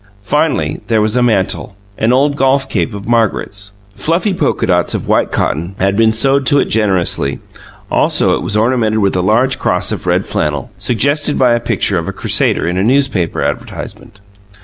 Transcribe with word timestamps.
Finally 0.23 0.81
there 0.87 0.99
was 0.99 1.15
a 1.15 1.21
mantle, 1.21 1.75
an 1.99 2.11
old 2.11 2.35
golf 2.35 2.67
cape 2.67 2.91
of 2.95 3.07
Margaret's. 3.07 3.71
Fluffy 3.95 4.33
polka 4.33 4.65
dots 4.65 4.95
of 4.95 5.07
white 5.07 5.31
cotton 5.31 5.75
had 5.77 5.95
been 5.95 6.11
sewed 6.11 6.47
to 6.47 6.57
it 6.57 6.65
generously; 6.69 7.37
also 7.91 8.35
it 8.35 8.41
was 8.41 8.57
ornamented 8.57 8.97
with 8.97 9.15
a 9.15 9.21
large 9.21 9.59
cross 9.59 9.91
of 9.91 10.07
red 10.07 10.25
flannel, 10.25 10.71
suggested 10.79 11.37
by 11.37 11.53
the 11.53 11.59
picture 11.59 11.99
of 11.99 12.07
a 12.07 12.13
Crusader 12.13 12.67
in 12.67 12.77
a 12.79 12.83
newspaper 12.83 13.43
advertisement. 13.43 14.19